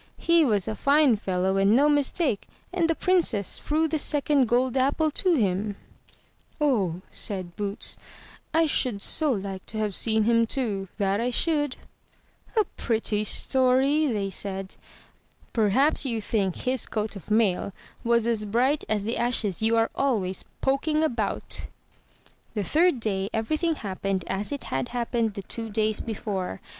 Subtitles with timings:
[0.17, 4.75] He was a fine fellow and no mistake; and the Princess threw the second gold
[4.75, 5.75] apple to him."
[6.57, 7.97] 60 THROUGH FAIRY HALLS VU 6i MY BOOK HOUSE "Oh!" said Bcx)ts,
[8.55, 11.77] "I should so like to have seen him too, that I should."
[12.57, 14.75] '*A pretty story!" they said.
[15.53, 17.71] "Perhaps you think his coat of mail
[18.03, 21.67] was as bright as the ashes you are always poking about!"
[22.55, 26.59] The third day everything happened as it had happened the two days before.